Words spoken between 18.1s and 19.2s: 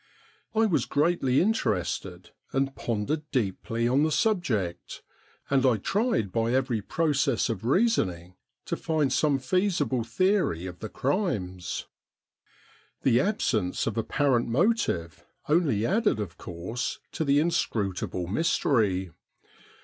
mystery.